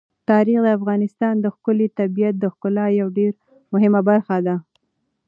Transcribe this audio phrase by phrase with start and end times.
[0.29, 3.39] تاریخ د افغانستان د ښکلي طبیعت د ښکلا یوه ډېره
[3.73, 4.55] مهمه برخه ده.